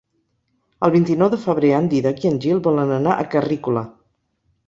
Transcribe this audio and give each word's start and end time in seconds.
El 0.85 0.93
vint-i-nou 0.93 1.29
de 1.33 1.39
febrer 1.43 1.69
en 1.81 1.89
Dídac 1.91 2.25
i 2.25 2.29
en 2.31 2.41
Gil 2.45 2.61
volen 2.69 2.93
anar 2.95 3.17
a 3.17 3.27
Carrícola. 3.35 3.85